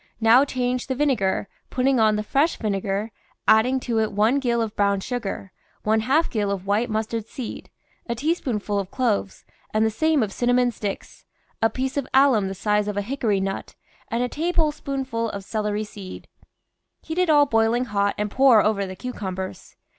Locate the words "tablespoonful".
14.27-15.29